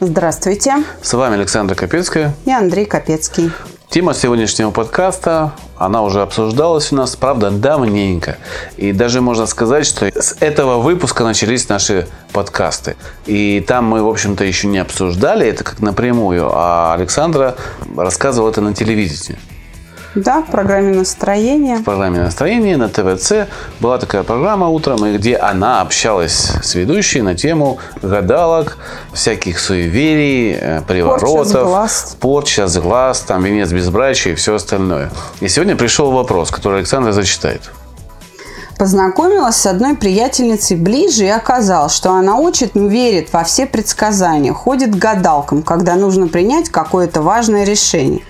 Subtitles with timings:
[0.00, 2.32] Здравствуйте, С вами Александра Капецкая.
[2.44, 3.50] я Андрей Капецкий.
[3.88, 8.38] Тема сегодняшнего подкаста, она уже обсуждалась у нас, правда, давненько.
[8.76, 12.94] И даже можно сказать, что с этого выпуска начались наши подкасты.
[13.26, 17.56] И там мы, в общем-то, еще не обсуждали это как напрямую, а Александра
[17.96, 19.36] рассказывала это на телевидении.
[20.14, 21.76] Да, в программе настроения.
[21.76, 23.48] в программе «Настроение» на ТВЦ
[23.78, 28.78] была такая программа утром, где она общалась с ведущей на тему гадалок,
[29.12, 32.16] всяких суеверий, э, приворотов, Порча с глаз.
[32.20, 35.10] порча с глаз, там, венец безбрачия и все остальное.
[35.40, 37.70] И сегодня пришел вопрос, который Александра зачитает.
[38.78, 44.52] Познакомилась с одной приятельницей ближе и оказалось, что она учит, но верит во все предсказания,
[44.52, 48.22] ходит к гадалкам, когда нужно принять какое-то важное решение.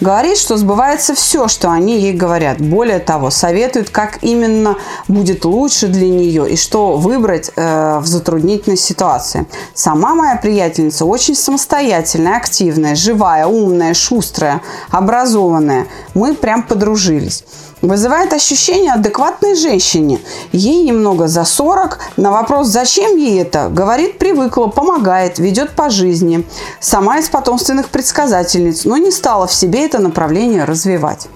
[0.00, 2.58] Говорит, что сбывается все, что они ей говорят.
[2.58, 8.78] Более того, советует, как именно будет лучше для нее и что выбрать э, в затруднительной
[8.78, 9.46] ситуации.
[9.74, 15.86] Сама моя приятельница очень самостоятельная, активная, живая, умная, шустрая, образованная.
[16.14, 17.44] Мы прям подружились.
[17.82, 20.20] Вызывает ощущение адекватной женщине.
[20.52, 21.98] Ей немного за 40.
[22.16, 26.46] На вопрос, зачем ей это, говорит, привыкла, помогает, ведет по жизни.
[26.78, 31.26] Сама из потомственных предсказательниц, но не стала в себе это направление развивать.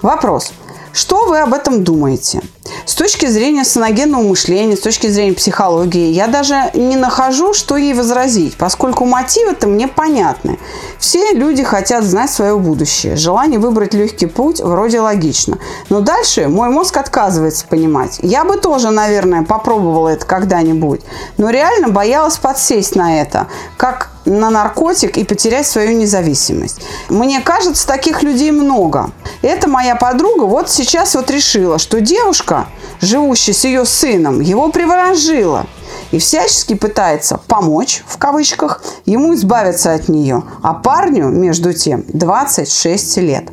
[0.00, 0.52] Вопрос.
[0.92, 2.40] Что вы об этом думаете?
[2.86, 7.92] С точки зрения саногенного мышления, с точки зрения психологии, я даже не нахожу, что ей
[7.92, 10.58] возразить, поскольку мотивы-то мне понятны.
[10.98, 13.16] Все люди хотят знать свое будущее.
[13.16, 15.58] Желание выбрать легкий путь вроде логично.
[15.90, 18.18] Но дальше мой мозг отказывается понимать.
[18.22, 21.02] Я бы тоже, наверное, попробовала это когда-нибудь.
[21.36, 26.82] Но реально боялась подсесть на это, как на наркотик и потерять свою независимость.
[27.08, 29.10] Мне кажется, таких людей много.
[29.42, 32.66] Это моя подруга вот сейчас вот решила, что девушка,
[33.00, 35.66] живущая с ее сыном, его приворожила
[36.10, 40.42] и всячески пытается помочь, в кавычках, ему избавиться от нее.
[40.62, 43.44] А парню, между тем, 26 лет.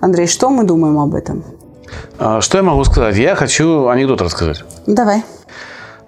[0.00, 1.44] Андрей, что мы думаем об этом?
[2.18, 3.16] А, Что я могу сказать?
[3.16, 4.64] Я хочу анекдот рассказать.
[4.86, 5.22] Давай.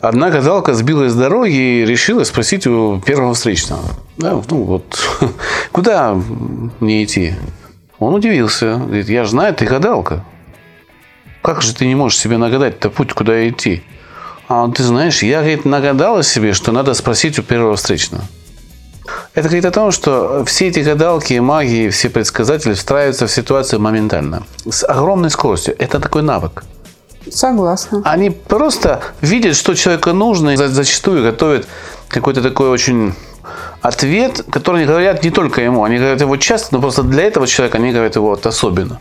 [0.06, 3.83] Одна гадалка сбилась с дороги и решила спросить у первого встречного.
[4.17, 5.00] Да, ну вот,
[5.72, 6.17] куда
[6.78, 7.34] мне идти?
[7.99, 8.77] Он удивился.
[8.77, 10.25] Говорит, я же знаю, ты гадалка.
[11.43, 13.83] Как же ты не можешь себе нагадать-то путь, куда идти?
[14.49, 18.22] А ты знаешь, я, говорит, нагадала себе, что надо спросить у первого встречного.
[19.34, 24.45] Это говорит о том, что все эти гадалки, маги, все предсказатели встраиваются в ситуацию моментально.
[24.71, 25.75] С огромной скоростью.
[25.81, 26.62] Это такой навык.
[27.31, 28.03] Согласна.
[28.04, 31.66] Они просто видят, что человеку нужно, и за- зачастую готовят
[32.09, 33.14] какой-то такой очень
[33.81, 35.84] ответ, который они говорят не только ему.
[35.84, 39.00] Они говорят его часто, но просто для этого человека они говорят его вот особенно.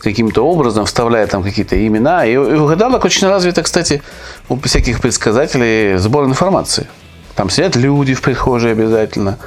[0.00, 2.26] Каким-то образом вставляя там какие-то имена.
[2.26, 4.02] И, и у гадалок очень развито, кстати,
[4.48, 6.86] у всяких предсказателей сбор информации.
[7.34, 9.38] Там сидят люди в прихожей обязательно.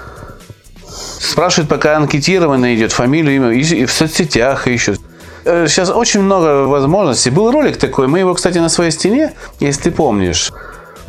[1.19, 4.99] Спрашивают, пока анкетирование идет, фамилию, имя, и, и в соцсетях ищут.
[5.47, 7.29] Э, Сейчас очень много возможностей.
[7.29, 10.51] Был ролик такой, мы его, кстати, на своей стене, если ты помнишь.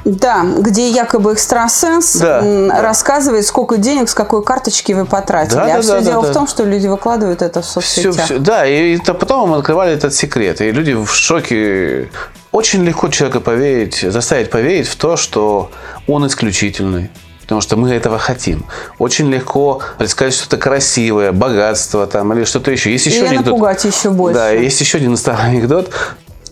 [0.04, 5.54] Да, где якобы экстрасенс Да, рассказывает, сколько денег с какой карточки вы потратили.
[5.56, 7.81] Да, а да, все да, дело да, в том, что люди выкладывают это в Все,
[7.81, 8.25] соцсетях.
[8.25, 10.60] все, да, и это потом мы открывали этот секрет.
[10.60, 12.10] И люди в шоке.
[12.53, 15.70] Очень легко человека поверить, заставить поверить в то, что
[16.06, 17.10] он исключительный.
[17.48, 18.66] Потому что мы этого хотим.
[18.98, 22.92] Очень легко предсказать что-то красивое, богатство там или что-то еще.
[22.92, 23.47] Есть еще Или анекдот.
[23.47, 24.38] напугать еще больше.
[24.38, 25.91] Да, есть еще один старый анекдот.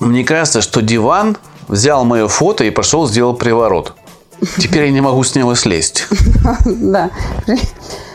[0.00, 1.36] Мне кажется, что диван
[1.68, 3.92] взял мое фото и пошел сделал приворот.
[4.56, 6.06] Теперь я не могу с него слезть.
[6.64, 7.10] Да.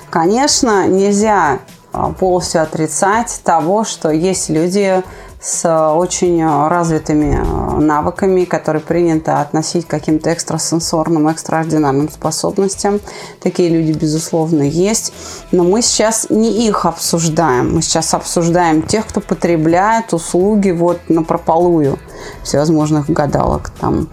[0.09, 1.59] Конечно, нельзя
[1.93, 5.03] а, полностью отрицать того, что есть люди
[5.41, 12.99] с а, очень а, развитыми а, навыками, которые принято относить к каким-то экстрасенсорным, экстраординарным способностям.
[13.41, 15.13] Такие люди, безусловно, есть.
[15.51, 17.73] Но мы сейчас не их обсуждаем.
[17.73, 21.97] Мы сейчас обсуждаем тех, кто потребляет услуги вот на прополую
[22.43, 23.71] всевозможных гадалок.
[23.79, 24.09] Там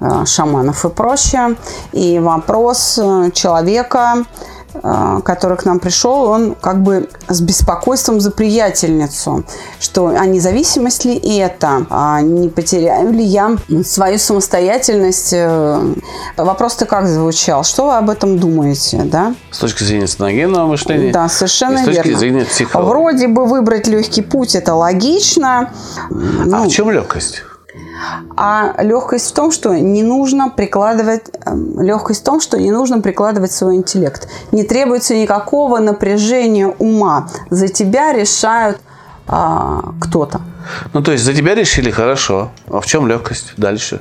[0.00, 1.56] э, шаманов и прочее.
[1.92, 4.24] И вопрос э, человека
[4.80, 9.44] который к нам пришел, он как бы с беспокойством за приятельницу,
[9.80, 15.32] что а независимость ли это, а не потеряю ли я свою самостоятельность.
[15.32, 15.94] Э,
[16.36, 17.64] вопрос-то как звучал?
[17.64, 19.34] Что вы об этом думаете, да?
[19.50, 21.12] С точки зрения саногенного мышления?
[21.12, 22.18] Да, совершенно с точки верно.
[22.18, 22.88] зрения психологии.
[22.88, 25.72] Вроде бы выбрать легкий путь– это логично.
[26.10, 27.42] А в чем легкость?
[28.36, 33.00] А легкость в том, что не нужно прикладывать эм, легкость в том, что не нужно
[33.00, 34.28] прикладывать свой интеллект.
[34.52, 37.28] Не требуется никакого напряжения ума.
[37.50, 38.78] За тебя решают
[39.26, 40.40] а, кто-то.
[40.92, 42.50] Ну, то есть за тебя решили хорошо.
[42.68, 44.00] А в чем легкость дальше?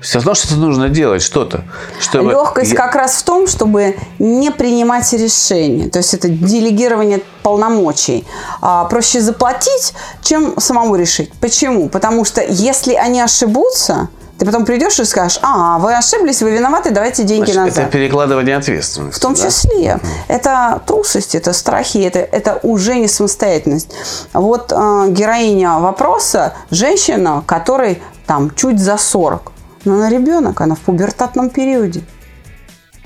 [0.00, 1.64] Все равно что-то нужно делать, что-то.
[2.00, 2.30] Чтобы...
[2.30, 5.88] Легкость Я- как раз в том, чтобы не принимать решения.
[5.88, 8.26] То есть это делегирование полномочий.
[8.60, 9.92] А, проще заплатить,
[10.22, 11.32] чем самому решить.
[11.40, 11.88] Почему?
[11.88, 14.08] Потому что если они ошибутся,
[14.40, 17.84] ты потом придешь и скажешь, а, вы ошиблись, вы виноваты, давайте деньги Значит, назад.
[17.84, 19.18] это перекладывание ответственности.
[19.18, 19.42] В том да?
[19.42, 20.00] числе.
[20.28, 23.90] Это трусость, это страхи, это, это уже не самостоятельность.
[24.32, 29.49] Вот э, героиня вопроса– женщина, которой там чуть за 40.
[29.84, 32.02] Но она ребенок, она в пубертатном периоде.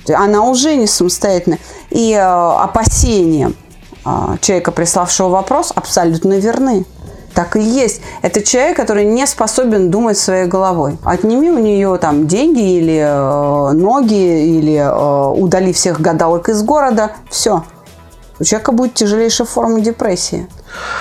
[0.09, 1.59] Она уже не самостоятельна.
[1.91, 3.53] И э, опасения
[4.05, 6.85] э, человека, приславшего вопрос, абсолютно верны.
[7.35, 8.01] Так и есть.
[8.23, 10.99] Это человек, который не способен думать своей головой.
[11.05, 17.13] Отними у нее там деньги или э, ноги, или э, удали всех гадалок из города.
[17.31, 17.65] Все.
[18.41, 20.49] У человека будет тяжелейшая форма депрессии.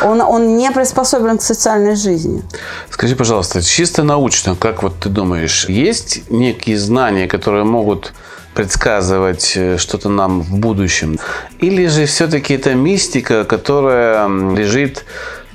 [0.04, 2.44] Он, он не приспособлен к социальной жизни.
[2.90, 8.14] Скажи, пожалуйста, чисто научно, как вот ты думаешь, есть некие знания, которые могут
[8.54, 11.20] предсказывать э, что-то нам в будущем?
[11.60, 15.06] Или же все-таки это мистика, которая лежит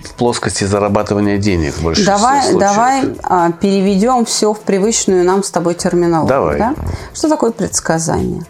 [0.04, 2.60] в плоскости зарабатывания денег в большинстве Давай, случаев?
[2.60, 6.28] давай а, переведем все в привычную нам с тобой терминологию.
[6.28, 6.58] Давай.
[6.58, 6.74] да?
[7.14, 8.42] Что такое предсказание?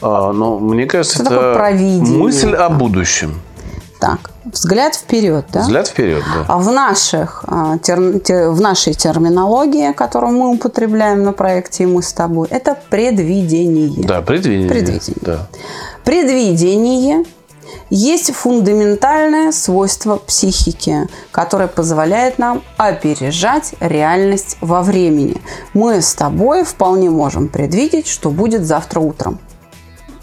[0.00, 2.18] А, ну, мне кажется, Что это провидение?
[2.18, 3.40] мысль о будущем.
[4.00, 5.60] Так, взгляд вперед, да?
[5.60, 6.46] Взгляд вперед, да.
[6.48, 12.12] А в, наших, а, в нашей терминологии, которую мы употребляем на проекте «И мы с
[12.14, 14.06] тобой», это предвидение.
[14.06, 14.68] Да, предвидение.
[14.70, 15.16] Предвидение.
[15.20, 15.48] Да.
[16.04, 17.24] Предвидение
[17.90, 25.42] есть фундаментальное свойство психики, которое позволяет нам опережать реальность во времени.
[25.74, 29.38] Мы с тобой вполне можем предвидеть, что будет завтра утром.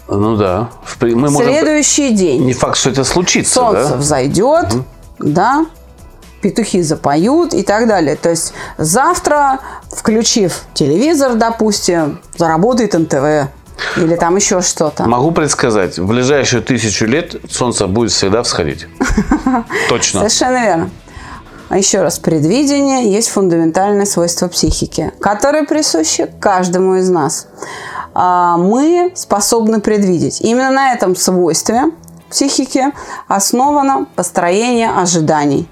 [0.08, 0.70] Ну да.
[1.00, 1.42] Мы можем...
[1.42, 2.44] Следующий день.
[2.44, 3.96] Не факт, что это случится, Солнце да?
[3.96, 4.66] взойдет,
[5.18, 5.66] да,
[6.40, 8.16] петухи запоют и так далее.
[8.16, 9.60] То есть завтра,
[9.90, 13.50] включив телевизор, допустим, заработает НТВ
[13.96, 15.04] или там еще что-то.
[15.06, 18.86] Могу предсказать, в ближайшую тысячу лет солнце будет всегда всходить.
[19.88, 20.20] Точно.
[20.20, 20.90] Совершенно верно.
[21.68, 27.46] А еще раз, предвидение есть фундаментальное свойство психики, которое присуще каждому из нас.
[28.20, 30.40] А, Мы способны предвидеть.
[30.40, 31.92] Именно на этом свойстве
[32.28, 32.86] психики
[33.28, 35.68] основано построение ожиданий.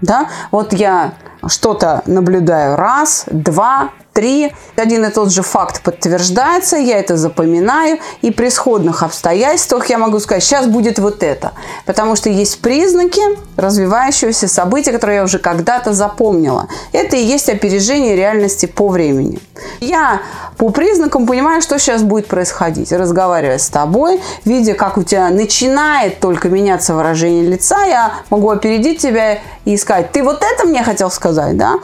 [0.00, 0.28] Да?
[0.52, 1.14] Вот я
[1.48, 4.54] что-то наблюдаю раз, два, три.
[4.76, 10.20] Один и тот же факт подтверждается, я это запоминаю, и при сходных обстоятельствах я могу
[10.20, 11.52] сказать, сейчас будет вот это.
[11.84, 13.20] Потому что есть признаки
[13.56, 16.68] развивающегося события, которые я уже когда-то запомнила.
[16.92, 19.40] Это и есть опережение реальности по времени.
[19.80, 20.22] Я
[20.56, 22.92] по признакам понимаю, что сейчас будет происходить.
[22.92, 28.98] Разговаривая с тобой, видя, как у тебя начинает только меняться выражение лица, я могу опередить
[28.98, 31.74] тебя и сказать, ты вот это мне хотел сказать, да?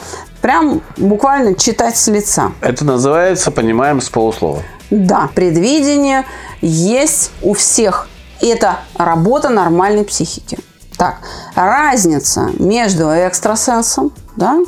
[0.41, 2.53] Прям буквально читать с лица.
[2.61, 4.63] Это называется «понимаем с полуслова».
[4.91, 6.25] Да, предвидение
[6.61, 8.09] есть у всех.
[8.41, 10.59] Это работа нормальной психики.
[10.97, 11.19] Так,
[11.55, 14.59] разница между экстрасенсом да,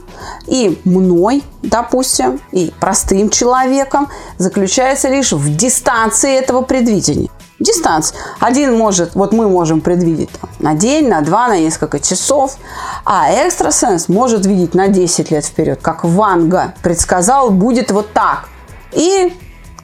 [0.46, 4.08] и мной, допустим, и простым человеком
[4.38, 7.30] заключается лишь в дистанции этого предвидения.
[7.62, 8.18] Дистанция.
[8.40, 12.56] Один может, вот мы можем предвидеть там, на день, на два, на несколько часов,
[13.04, 18.48] а экстрасенс может видеть на 10 лет вперед, как Ванга предсказал, будет вот так.
[18.92, 19.32] И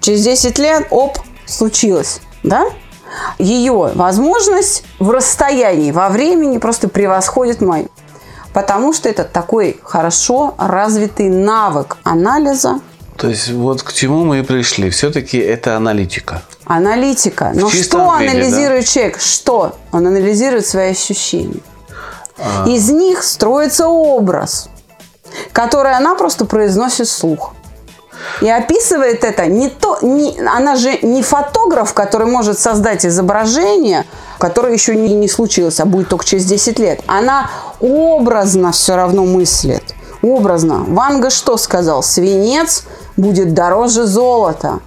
[0.01, 2.67] через 10 лет, оп, случилось, да?
[3.39, 7.89] Ее возможность в расстоянии, во времени просто превосходит мою.
[8.53, 12.81] Потому что это такой хорошо развитый навык анализа,
[13.17, 14.91] То есть вот к чему мы и пришли.
[14.91, 16.43] Все-таки это аналитика.
[16.69, 17.53] Аналитика.
[17.55, 19.21] Но что виде, анализирует человек?
[19.21, 19.75] Что?
[19.91, 21.61] Он анализирует свои ощущения.
[22.67, 24.69] Из них строится образ,
[25.53, 27.55] который она просто произносит вслух.
[28.41, 34.05] И описывает это не то, не, она же не фотограф, который может создать изображение,
[34.39, 37.01] которое еще не, не случилось, а будет только через 10 лет.
[37.07, 39.83] Она образно все равно мыслит.
[40.23, 40.85] Образно.
[40.87, 42.03] Ванга что сказал?
[42.03, 42.85] Свинец
[43.17, 44.81] будет дороже золота.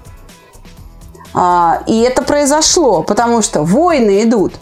[1.33, 4.53] А, и это произошло, потому что войны идут.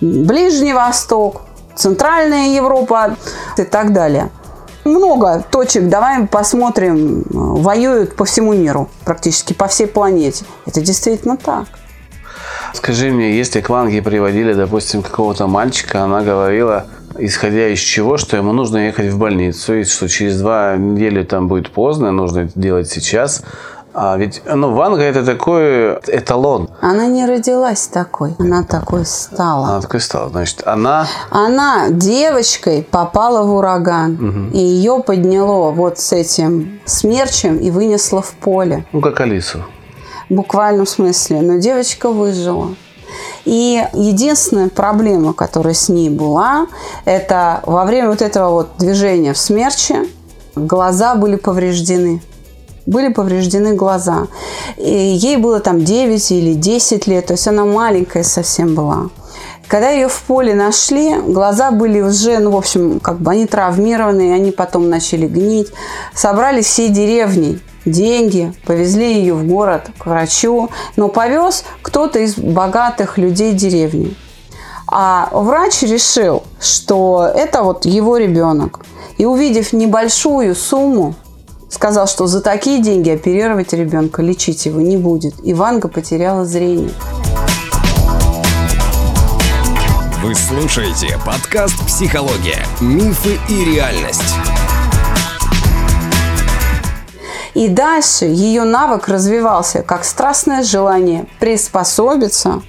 [0.00, 1.42] Ближний Восток,
[1.74, 3.16] Центральная Европа
[3.56, 4.30] и так далее.
[4.84, 10.44] Много точек, давай посмотрим, воюют по всему миру, практически по всей планете.
[10.66, 11.66] Это действительно так.
[12.72, 16.86] Скажи мне, если к Ванге приводили, допустим, какого-то мальчика, она говорила,
[17.18, 21.48] исходя из чего, что ему нужно ехать в больницу, и что через два недели там
[21.48, 23.42] будет поздно, нужно это делать сейчас.
[23.92, 26.70] А ведь, ну, Ванга это такой эталон.
[26.80, 29.68] Она не родилась такой, она такой стала.
[29.68, 31.06] Она такой стала, значит, она...
[31.30, 34.56] Она девочкой попала в ураган, угу.
[34.56, 38.86] и ее подняло вот с этим смерчем и вынесло в поле.
[38.92, 39.64] Ну, как Алису.
[40.28, 41.40] В буквальном смысле.
[41.40, 42.68] Но девочка выжила.
[43.44, 46.68] И единственная проблема, которая с ней была,
[47.04, 50.06] это во время вот этого вот движения в смерче
[50.54, 52.22] глаза были повреждены
[52.86, 54.26] были повреждены глаза.
[54.76, 59.10] И ей было там 9 или 10 лет, то есть она маленькая совсем была.
[59.68, 64.34] Когда ее в поле нашли, глаза были уже, ну, в общем, как бы они травмированные,
[64.34, 65.68] они потом начали гнить.
[66.12, 73.16] Собрали всей деревни деньги, повезли ее в город к врачу, но повез кто-то из богатых
[73.16, 74.16] людей деревни.
[74.88, 78.80] А врач решил, что это вот его ребенок.
[79.18, 81.14] И увидев небольшую сумму,
[81.70, 85.34] сказал, что за такие деньги оперировать ребенка, лечить его не будет.
[85.42, 86.90] И Ванга потеряла зрение.
[90.22, 92.66] Вы слушаете подкаст «Психология.
[92.80, 94.34] Мифы и реальность».
[97.54, 102.62] И дальше ее навык развивался как страстное желание приспособиться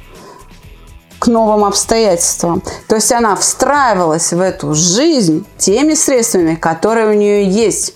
[1.20, 2.64] к новым обстоятельствам.
[2.88, 7.94] То есть она встраивалась в эту жизнь теми средствами, которые у нее есть.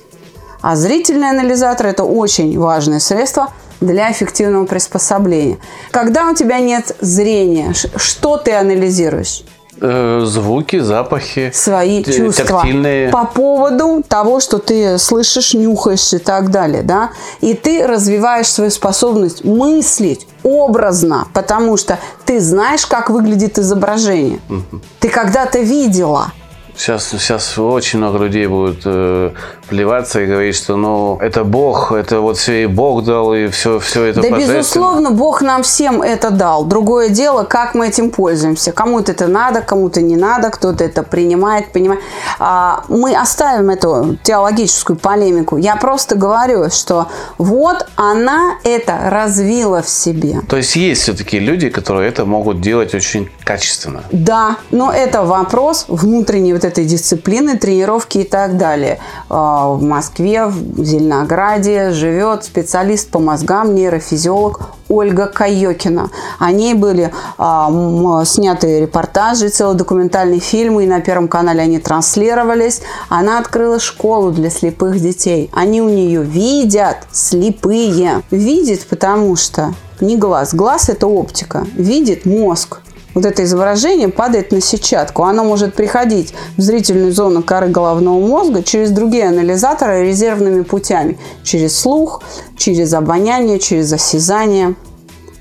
[0.66, 5.60] А зрительный анализатор– это очень важное средство для эффективного приспособления.
[5.92, 9.44] Когда у тебя нет зрения, что ты анализируешь?
[9.80, 13.10] Э, звуки, запахи, свои чувства тактильные.
[13.12, 18.72] по поводу того, что ты слышишь, нюхаешь и так далее, да, и ты развиваешь свою
[18.72, 24.82] способность мыслить образно, потому что ты знаешь, как выглядит изображение, угу.
[25.00, 26.32] ты когда-то видела,
[26.78, 29.32] Сейчас, сейчас очень много людей будут э,
[29.68, 33.80] плеваться и говорить, что ну это Бог, это вот все и Бог дал, и все,
[33.80, 36.66] все это Да, безусловно, Бог нам всем это дал.
[36.66, 38.72] Другое дело, как мы этим пользуемся.
[38.72, 42.02] Кому-то это надо, кому-то не надо, кто-то это принимает, понимает.
[42.40, 45.58] А, мы оставим эту теологическую полемику.
[45.58, 47.08] Я просто говорю, что
[47.38, 50.42] вот она это развила в себе.
[50.48, 54.04] То есть есть все-таки люди, которые это могут делать очень качественно.
[54.12, 59.00] Да, но это вопрос внутренней вот этой дисциплины, тренировки и так далее.
[59.30, 66.12] А, в Москве, в Зеленограде живет специалист по мозгам, нейрофизиолог Ольга Кайокина.
[66.38, 72.82] О ней были а, сняты репортажи, целые документальные фильмы, и на Первом канале они транслировались.
[73.10, 75.50] Она открыла школу для слепых детей.
[75.54, 78.22] Они у нее видят, слепые.
[78.30, 80.54] Видит, потому что не глаз.
[80.54, 81.66] Глаз– это оптика.
[81.74, 82.82] Видит мозг
[83.16, 85.24] вот это изображение падает на сетчатку.
[85.24, 91.18] Оно может приходить в зрительную зону коры головного мозга через другие анализаторы резервными путями.
[91.44, 92.22] Через слух,
[92.58, 94.76] через обоняние, через осязание.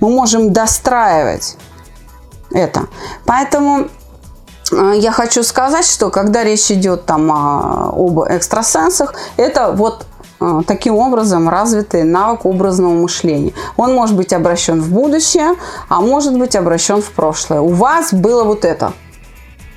[0.00, 1.56] Мы можем достраивать
[2.52, 2.86] это.
[3.26, 3.88] Поэтому
[4.70, 10.06] э, я хочу сказать, что когда речь идет там об экстрасенсах, это вот
[10.66, 13.52] таким образом развитый навык образного мышления.
[13.76, 15.54] Он может быть обращен в будущее,
[15.88, 17.60] а может быть обращен в прошлое.
[17.60, 18.92] У вас было вот это.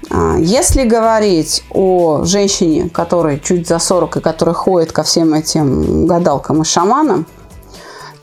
[0.09, 6.05] А, если говорить о женщине, которая чуть за 40 и которая ходит ко всем этим
[6.07, 7.25] гадалкам и шаманам,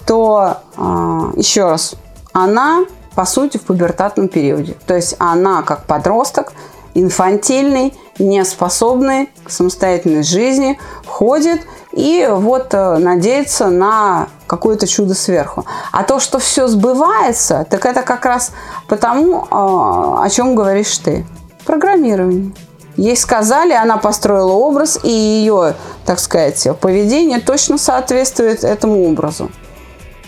[0.07, 1.95] то а, еще раз,
[2.33, 2.85] она
[3.15, 4.77] по сути в пубертатном периоде.
[4.87, 6.53] То есть она как подросток
[6.95, 11.61] инфантильный, неспособный к самостоятельной жизни, ходит
[11.95, 15.65] и вот э, надеется на какое-то чудо сверху.
[15.93, 18.53] А то, что все сбывается, так это как раз
[18.89, 21.25] потому, а, о чем говоришь ты.
[21.65, 22.53] Программирование.
[22.97, 25.75] Ей сказали, она построила образ, и ее,
[26.05, 29.51] так сказать, поведение точно соответствует этому образу.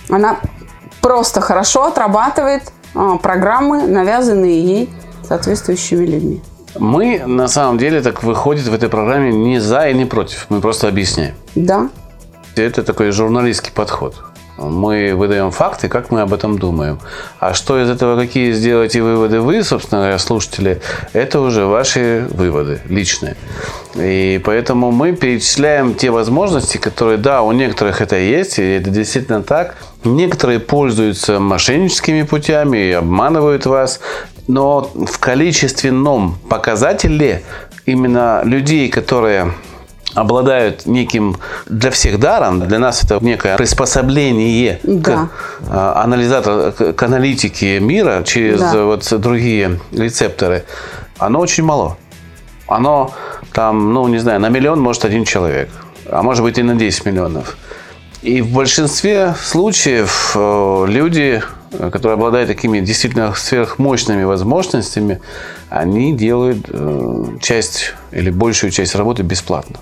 [0.08, 0.38] Она
[1.00, 2.62] просто хорошо отрабатывает
[2.94, 4.90] а, программы, навязанные ей
[5.26, 6.42] соответствующими людьми.
[6.78, 10.46] Мы на самом деле так выходит в этой программе не за и не против.
[10.49, 11.35] Мы просто объясняем.
[11.56, 11.88] Да.
[12.54, 14.14] Это такой журналистский подход.
[14.58, 16.98] Мы выдаем факты, как мы об этом думаем.
[17.40, 20.80] А что из этого, какие сделаете выводы вы, собственно говоря, слушатели,
[21.12, 23.36] это уже ваши выводы личные.
[23.94, 29.42] И поэтому мы перечисляем те возможности, которые, да, у некоторых это есть, и это действительно
[29.42, 29.76] так.
[30.04, 34.00] Некоторые пользуются мошенническими путями и обманывают вас.
[34.48, 37.42] Но в количественном показателе
[37.84, 39.52] именно людей, которые
[40.16, 45.28] обладают неким для всех даром, для нас это некое приспособление Да.
[45.61, 48.85] к а, к, к аналитике мира через Да.
[48.85, 50.64] вот другие рецепторы,
[51.18, 51.99] оно очень мало.
[52.66, 53.12] Оно
[53.52, 55.68] там, ну, не знаю, на миллион может один человек,
[56.11, 57.56] а может быть и на 10 миллионов.
[58.23, 61.42] И в большинстве случаев э, люди,
[61.73, 65.20] э, которые обладают такими действительно сверхмощными возможностями,
[65.68, 69.76] они делают э, часть или большую часть работы бесплатно.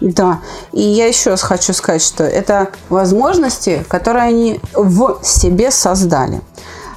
[0.00, 0.40] Да.
[0.72, 6.40] И я еще раз хочу сказать, что это возможности, которые они в себе создали.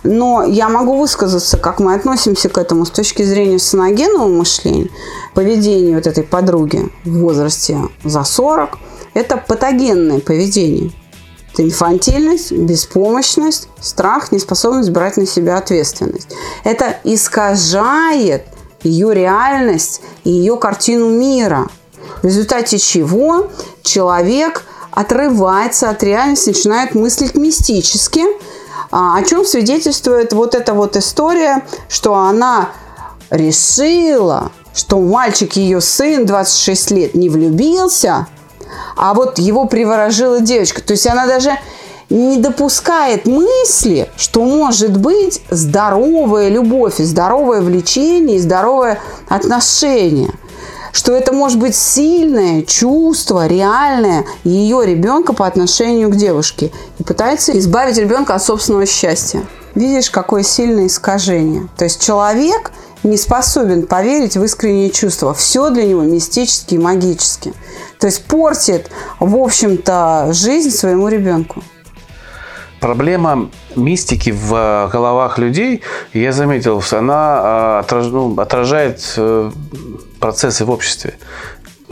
[0.03, 4.89] Но я могу высказаться, как мы относимся к этому с точки зрения саногенного мышления,
[5.33, 8.77] поведения вот этой подруги в возрасте за 40.
[9.13, 10.91] Это патогенное поведение.
[11.51, 16.29] Это инфантильность, беспомощность, страх, неспособность брать на себя ответственность.
[16.63, 18.45] Это искажает
[18.83, 21.67] ее реальность и ее картину мира.
[22.21, 23.49] В результате чего
[23.83, 28.23] человек отрывается от реальности, начинает мыслить мистически,
[28.91, 32.69] а, о чем свидетельствует вот эта вот история, что она
[33.29, 38.27] решила, что мальчик ее сын 26 лет не влюбился,
[38.97, 40.81] а вот его приворожила девочка.
[40.81, 41.57] То есть она даже
[42.09, 50.33] не допускает мысли, что может быть здоровая любовь, здоровое влечение, здоровое отношение.
[50.91, 56.71] Что это может быть сильное чувство, реальное ее ребенка по отношению к девушке.
[56.97, 59.43] И пытается избавить ребенка от собственного счастья.
[59.75, 61.67] Видишь, какое сильное искажение.
[61.77, 62.71] То есть человек
[63.03, 65.33] не способен поверить в искренние чувства.
[65.33, 67.53] Все для него мистически и магически.
[67.99, 71.63] То есть портит, в общем-то, жизнь своему ребенку.
[72.79, 75.81] Проблема мистики в э, головах людей,
[76.13, 79.51] я заметил, она э, ну, отражает э,
[80.19, 81.15] процессы в обществе.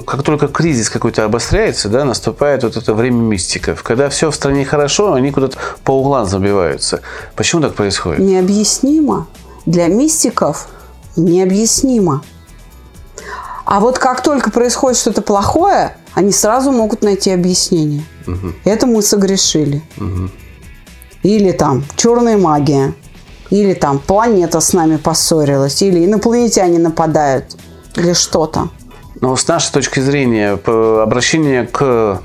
[0.06, 3.82] Как только кризис какой-то обостряется, да, наступает вот это время мистиков.
[3.82, 7.02] Когда все в стране хорошо, они куда-то по углам забиваются.
[7.36, 8.20] Почему так происходит?
[8.20, 9.28] Необъяснимо.
[9.66, 10.68] Для мистиков
[11.16, 12.24] необъяснимо.
[13.66, 18.04] А вот как только происходит что-то плохое, они сразу могут найти объяснение.
[18.64, 19.82] Это мы согрешили.
[21.24, 22.94] Или там черная магия.
[23.50, 25.82] Или там планета с нами поссорилась.
[25.82, 27.58] Или инопланетяне нападают.
[27.98, 28.70] Или что-то.
[29.20, 30.52] Но с нашей точки зрения,
[31.02, 32.22] обращение к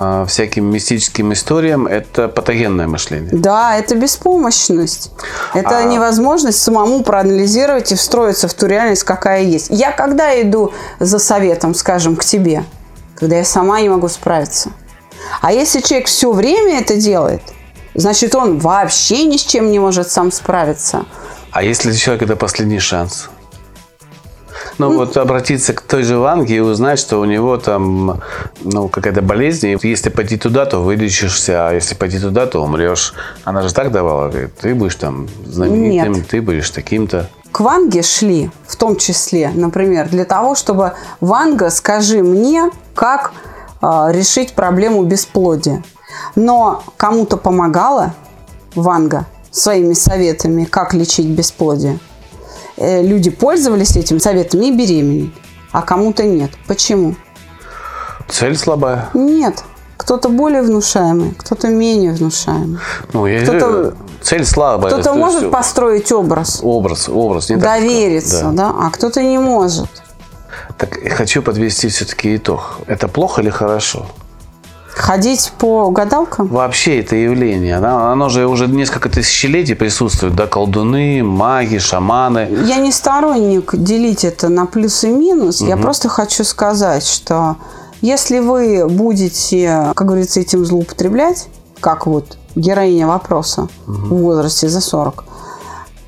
[0.00, 3.30] э, всяким мистическим историям– это патогенное мышление.
[3.32, 5.10] Да, это беспомощность.
[5.54, 9.66] Это А- невозможность самому проанализировать и встроиться в ту реальность, какая есть.
[9.70, 12.64] Я когда иду за советом, скажем, к тебе,
[13.16, 14.70] когда я сама не могу справиться.
[15.40, 17.42] А если человек все время это делает,
[17.94, 21.04] значит, он вообще ни с чем не может сам справиться.
[21.50, 23.28] А если для человека это последний шанс?
[24.78, 28.20] Ну, вот обратиться к той же Ванге и узнать, что у него там
[28.62, 29.76] ну, какая-то болезнь.
[29.80, 33.14] И если пойти туда, то вылечишься, а если пойти туда, то умрешь.
[33.44, 36.28] Она же так давала, говорит, ты будешь там знаменитым, Нет.
[36.28, 37.28] ты будешь таким-то.
[37.50, 43.32] К Ванге шли, в том числе, например, для того, чтобы Ванга, скажи мне, как
[43.80, 45.82] а, решить проблему бесплодия.
[46.36, 48.14] Но кому-то помогала
[48.74, 51.98] Ванга своими советами, как лечить бесплодие.
[52.78, 55.32] Э, Люди пользовались этим советом и беременели,
[55.72, 56.50] а кому-то нет.
[56.66, 57.16] Почему?
[58.28, 59.08] Цель слабая.
[59.14, 59.64] Нет.
[59.96, 62.78] Кто-то более внушаемый, кто-то менее внушаемый.
[63.12, 64.90] Ну, я Кто-то- цель слабая.
[64.92, 67.50] Кто-то То есть может построить образ, Образ, образ.
[67.50, 69.88] Не так довериться, сказать, да, а кто-то не может.
[70.76, 72.78] Так хочу подвести все-таки итог.
[72.86, 74.06] Это плохо или хорошо?
[74.98, 76.48] Ходить по гадалкам?
[76.48, 82.48] Вообще это явление, оно, оно же уже несколько тысячелетий присутствует, да, колдуны, маги, шаманы.
[82.66, 85.60] Я не сторонник делить это на плюс и минус.
[85.60, 87.56] Я просто хочу сказать, что
[88.00, 91.48] если вы будете, как говорится, этим злоупотреблять,
[91.80, 95.24] как вот героиня вопроса в возрасте за 40,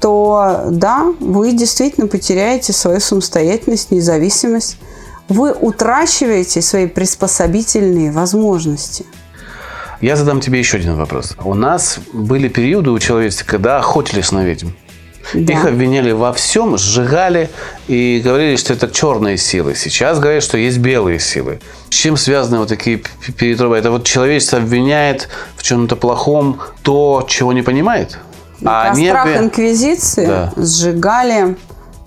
[0.00, 4.78] то да, вы действительно потеряете свою самостоятельность, независимость.
[5.30, 9.06] Вы утрачиваете свои приспособительные возможности.
[10.02, 11.36] Я задам тебе еще один вопрос.
[11.44, 14.68] У нас были периоды у человечества, когда охотились на ведьм.
[15.34, 15.52] Да.
[15.52, 17.48] Их обвиняли во всем, сжигали
[17.86, 19.74] и говорили, что это черные силы.
[19.76, 21.60] Сейчас говорят, что есть белые силы.
[21.90, 23.76] С чем связаны вот такие п- перетрубы?
[23.76, 28.18] Это вот человечество обвиняет в чем-то плохом то, чего не понимает.
[28.64, 30.52] А они страх обви- инквизиции Да.
[30.56, 31.56] сжигали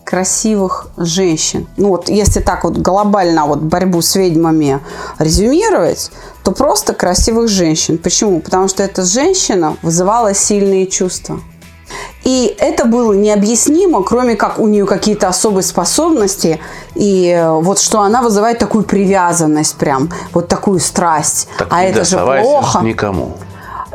[0.05, 1.67] красивых женщин.
[1.77, 4.79] Ну вот если так вот глобально вот борьбу с ведьмами
[5.19, 6.11] резюмировать,
[6.43, 7.97] то просто красивых женщин.
[7.97, 8.41] Почему?
[8.41, 11.39] Потому что эта женщина вызывала сильные чувства.
[12.23, 16.59] И это было необъяснимо, кроме как у нее какие-то особые способности,
[16.95, 21.49] и э, вот что она вызывает такую привязанность прям, вот такую страсть.
[21.57, 22.79] Так а это же плохо.
[22.79, 23.33] никому.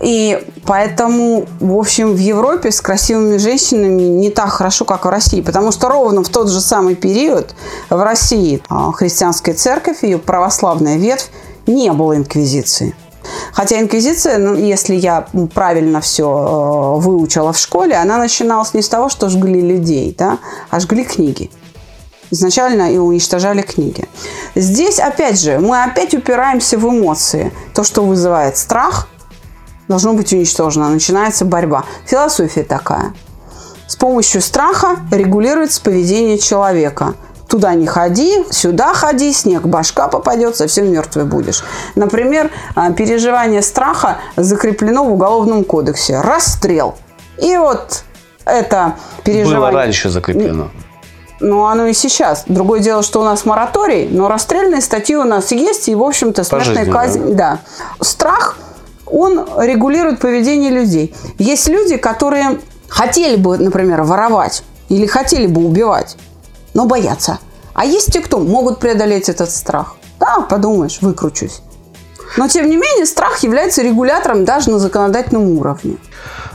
[0.03, 5.41] И поэтому, в общем, в Европе с красивыми женщинами не так хорошо, как в России.
[5.41, 7.55] Потому что ровно в тот же самый период
[7.89, 11.31] в России а, христианская церковь, ее православная ветвь,
[11.67, 12.95] не было инквизиции.
[13.55, 19.09] Хотя инквизиция, ну, если я правильно все выучила в школе, она начиналась не с того,
[19.09, 21.51] что жгли людей, да, а жгли книги.
[22.31, 24.05] Изначально и уничтожали книги.
[24.55, 27.53] Здесь, опять же, мы опять упираемся в эмоции.
[27.75, 29.09] То, что вызывает страх,
[29.89, 30.89] должно быть уничтожено.
[30.89, 31.85] Начинается борьба.
[32.07, 33.15] Философия такая.
[33.87, 37.15] С помощью страха регулируется поведение человека.
[37.49, 41.65] Туда не ходи, сюда ходи, снег башка попадется, все мертвый будешь.
[41.95, 46.21] Например, а, переживание страха закреплено в Уголовном кодексе.
[46.21, 46.97] Расстрел.
[47.39, 48.05] И вот
[48.45, 49.61] это переживание...
[49.61, 50.69] Было раньше закреплено.
[51.41, 52.45] Ну, оно и сейчас.
[52.47, 56.45] Другое дело, что у нас мораторий, но расстрельные статьи у нас есть, и, в общем-то,
[56.45, 57.35] смертная казнь.
[57.35, 57.61] Да.
[58.01, 58.57] Страх,
[59.11, 61.15] он регулирует поведение людей.
[61.39, 66.17] Есть люди, которые хотели бы, например, воровать или хотели бы убивать,
[66.75, 67.39] но боятся.
[67.75, 69.97] А есть те, кто могут преодолеть этот страх.
[70.19, 71.61] Да, подумаешь, выкручусь.
[72.37, 75.97] Но, тем не менее, страх является регулятором даже на законодательном уровне.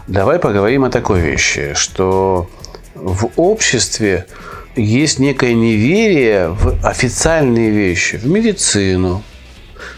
[0.08, 2.48] Давай поговорим о такой вещи, что
[2.96, 4.28] в обществе
[4.76, 9.24] есть некое неверие в официальные вещи, в медицину,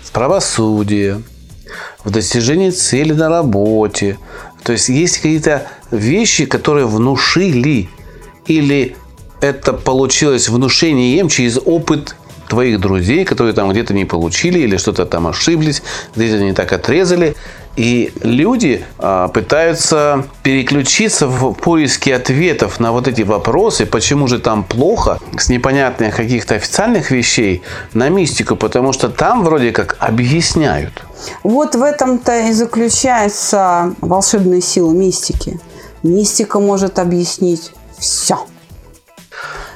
[0.04, 1.22] в правосудие,
[2.06, 4.18] в достижении цели на работе.
[4.63, 7.89] То есть есть какие-то вещи, которые внушили
[8.46, 8.96] или
[9.41, 12.15] это получилось внушением через опыт
[12.48, 15.82] твоих друзей, которые там где-то не получили или что-то там ошиблись,
[16.15, 17.36] где-то не так отрезали.
[17.76, 24.63] И люди а, пытаются переключиться в поиске ответов на вот эти вопросы, почему же там
[24.63, 27.63] плохо, с непонятных каких-то официальных вещей
[27.94, 31.05] на мистику, потому что там вроде как объясняют.
[31.43, 35.60] Вот в этом-то и заключается волшебная сила мистики.
[36.04, 38.39] Мистика может объяснить все.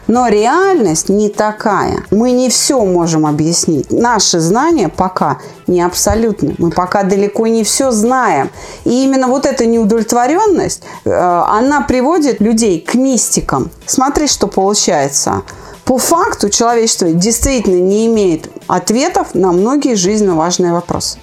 [0.10, 2.04] Но реальность не такая.
[2.10, 3.92] Мы не все можем объяснить.
[3.92, 6.56] Наши знания пока не абсолютны.
[6.58, 8.50] Мы пока далеко не все знаем.
[8.86, 13.70] И именно вот эта неудовлетворенность, э, она приводит людей к мистикам.
[13.86, 15.44] Смотри, что получается.
[15.86, 21.20] По факту человечество действительно не имеет ответов на многие жизненно важные вопросы.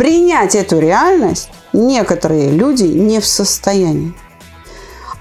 [0.00, 4.14] Принять эту реальность некоторые люди не в состоянии.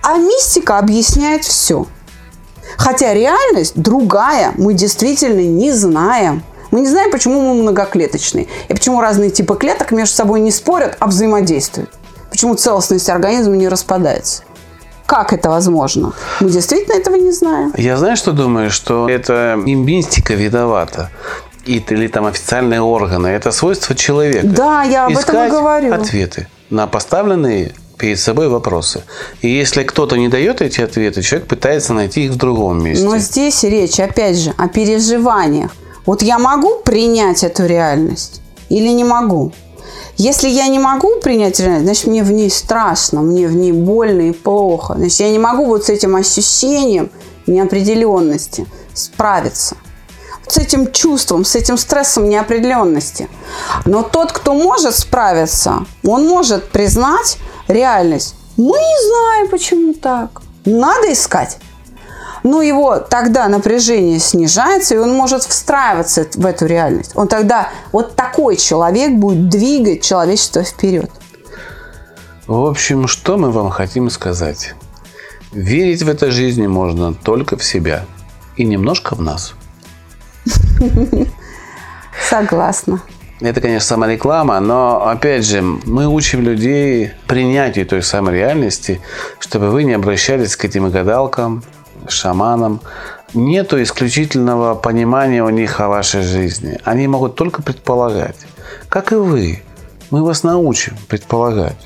[0.02, 1.86] А мистика объясняет все.
[2.78, 6.44] Хотя реальность другая, мы действительно не знаем.
[6.72, 8.48] Мы не знаем, почему мы многоклеточные.
[8.70, 11.90] И почему разные типы клеток между собой не спорят, а взаимодействуют.
[12.30, 14.44] Почему целостность организма не распадается.
[15.06, 16.14] Как это возможно?
[16.40, 17.74] Мы действительно этого не знаем.
[17.76, 21.10] Я знаю, что думаю, что это мистика виновата.
[21.70, 23.28] И- Или там официальные органы.
[23.28, 24.48] Это свойство человека.
[24.48, 25.94] Да, я об этом и Искать говорю.
[25.94, 29.04] ответы на поставленные перед собой вопросы.
[29.42, 33.06] И если кто-то не дает эти ответы, человек пытается найти их в другом месте.
[33.06, 35.72] Но здесь речь, опять же, о переживаниях.
[36.06, 39.52] Вот я могу принять эту реальность или не могу?
[40.18, 44.22] Если я не могу принять реальность, значит, мне в ней страшно, мне в ней больно
[44.30, 44.96] и плохо.
[44.98, 47.10] Значит, я не могу вот с этим ощущением
[47.48, 49.76] неопределенности справиться.
[50.50, 53.30] С этим чувством, с этим стрессом неопределенности.
[53.86, 58.36] Но тот, кто может справиться, он может признать реальность.
[58.58, 60.42] Мы не знаем, почему так.
[60.66, 61.60] Надо искать.
[62.44, 67.12] Но его тогда напряжение снижается, и он может встраиваться в эту реальность.
[67.16, 71.12] Он тогда, вот такой человек будет двигать человечество вперед.
[72.48, 74.74] В общем, что мы вам хотим сказать?
[75.52, 78.06] Верить в этой жизни можно только в себя
[78.58, 79.54] и немножко в нас.
[82.30, 83.02] Согласна.
[83.42, 89.00] Это, конечно, самореклама, но, опять же, мы учим людей принятию той самой реальности,
[89.40, 91.64] чтобы вы не обращались к этим гадалкам,
[92.08, 92.82] шаманам.
[93.34, 96.80] Нету исключительного понимания у них о вашей жизни.
[96.84, 98.36] Они могут только предполагать.
[98.90, 99.62] Как и вы.
[100.10, 101.78] Мы вас научим предполагать.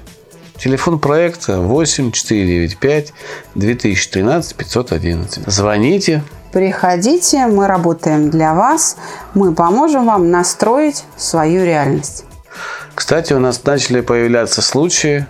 [0.57, 3.13] Телефон проекта 8 495
[3.55, 5.43] 2013 511.
[5.47, 6.23] Звоните.
[6.53, 8.95] Приходите, мы работаем для вас,
[9.33, 12.25] мы поможем вам настроить свою реальность.
[12.93, 15.25] Кстати, у нас начали появляться случаи,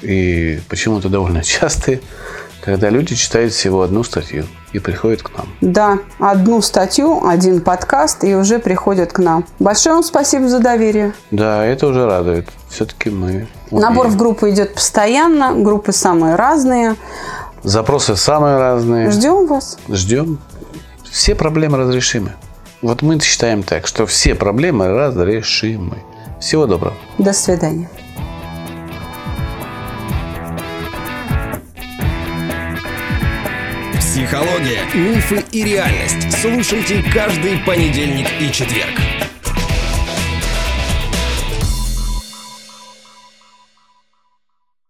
[0.00, 2.00] и почему-то довольно частые,
[2.64, 5.46] когда люди читают всего одну статью и приходят к нам.
[5.60, 9.44] Да, одну статью, один подкаст и уже приходят к нам.
[9.58, 11.12] Большое вам спасибо за доверие.
[11.30, 12.48] Да, это уже радует.
[12.70, 13.46] Все-таки мы...
[13.70, 14.18] Набор в умеем.
[14.18, 16.96] группу идет постоянно, группы самые разные.
[17.62, 19.10] Запросы самые разные.
[19.10, 19.78] Ждем вас.
[19.90, 20.38] Ждем.
[21.12, 22.32] Все проблемы разрешимы.
[22.80, 25.98] Вот мы считаем так, что все проблемы разрешимы.
[26.40, 26.96] Всего доброго.
[27.18, 27.90] До свидания.
[33.98, 36.32] Психология, мифы и реальность.
[36.40, 38.98] Слушайте каждый понедельник и четверг.